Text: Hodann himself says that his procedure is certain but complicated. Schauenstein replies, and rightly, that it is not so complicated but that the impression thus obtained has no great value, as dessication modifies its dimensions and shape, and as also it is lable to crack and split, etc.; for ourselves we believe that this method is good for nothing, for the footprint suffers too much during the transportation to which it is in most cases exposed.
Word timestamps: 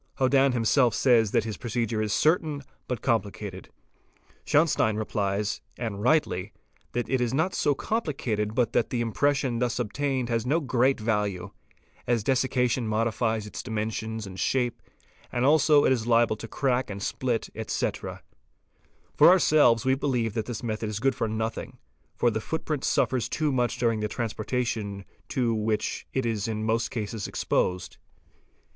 Hodann 0.17 0.53
himself 0.53 0.95
says 0.95 1.29
that 1.29 1.43
his 1.43 1.57
procedure 1.57 2.01
is 2.01 2.11
certain 2.11 2.63
but 2.87 3.03
complicated. 3.03 3.69
Schauenstein 4.43 4.97
replies, 4.97 5.61
and 5.77 6.01
rightly, 6.01 6.53
that 6.93 7.07
it 7.07 7.21
is 7.21 7.35
not 7.35 7.53
so 7.53 7.75
complicated 7.75 8.55
but 8.55 8.73
that 8.73 8.89
the 8.89 8.99
impression 8.99 9.59
thus 9.59 9.77
obtained 9.77 10.27
has 10.27 10.43
no 10.43 10.59
great 10.59 10.99
value, 10.99 11.51
as 12.07 12.23
dessication 12.23 12.87
modifies 12.87 13.45
its 13.45 13.61
dimensions 13.61 14.25
and 14.25 14.39
shape, 14.39 14.81
and 15.31 15.45
as 15.45 15.47
also 15.49 15.85
it 15.85 15.91
is 15.91 16.07
lable 16.07 16.35
to 16.39 16.47
crack 16.47 16.89
and 16.89 17.03
split, 17.03 17.51
etc.; 17.53 18.23
for 19.15 19.29
ourselves 19.29 19.85
we 19.85 19.93
believe 19.93 20.33
that 20.33 20.47
this 20.47 20.63
method 20.63 20.89
is 20.89 20.99
good 20.99 21.13
for 21.13 21.27
nothing, 21.27 21.77
for 22.15 22.31
the 22.31 22.41
footprint 22.41 22.83
suffers 22.83 23.29
too 23.29 23.51
much 23.51 23.77
during 23.77 23.99
the 23.99 24.07
transportation 24.07 25.05
to 25.29 25.53
which 25.53 26.07
it 26.11 26.25
is 26.25 26.47
in 26.47 26.63
most 26.63 26.89
cases 26.89 27.27
exposed. 27.27 27.97